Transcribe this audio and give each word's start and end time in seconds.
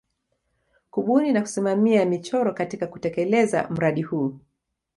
Kubuni 0.91 1.31
na 1.31 1.41
kusimamia 1.41 2.05
michoro 2.05 2.53
katika 2.53 2.87
kutelekeza 2.87 3.67
mradio 3.69 4.07
huu 4.09 4.39